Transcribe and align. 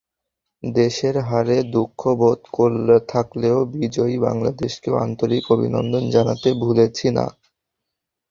দেশের 0.63 1.15
হারে 1.27 1.57
দুঃখবোধ 1.73 2.39
থাকলেও 3.09 3.57
বিজয়ী 3.73 4.15
বাংলাদেশকেও 4.19 4.95
আন্তরিক 5.05 5.43
অভিনন্দন 5.51 6.03
জানাতে 6.15 6.49
ভুলছে 6.61 7.07
না। 7.11 7.25